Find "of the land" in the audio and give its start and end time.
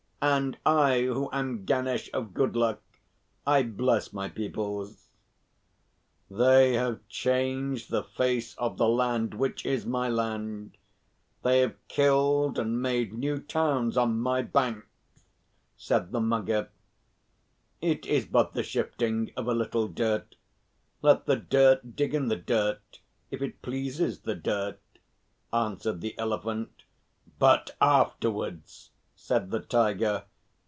8.59-9.33